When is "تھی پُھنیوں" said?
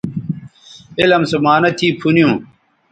1.77-2.33